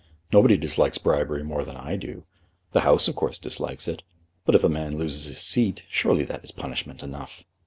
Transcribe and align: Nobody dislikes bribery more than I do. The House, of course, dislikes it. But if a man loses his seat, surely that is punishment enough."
Nobody 0.33 0.57
dislikes 0.57 0.97
bribery 0.97 1.43
more 1.43 1.63
than 1.63 1.77
I 1.77 1.95
do. 1.95 2.23
The 2.71 2.79
House, 2.79 3.07
of 3.07 3.15
course, 3.15 3.37
dislikes 3.37 3.87
it. 3.87 4.01
But 4.47 4.55
if 4.55 4.63
a 4.63 4.67
man 4.67 4.97
loses 4.97 5.25
his 5.25 5.39
seat, 5.41 5.85
surely 5.91 6.23
that 6.25 6.43
is 6.43 6.49
punishment 6.49 7.03
enough." 7.03 7.43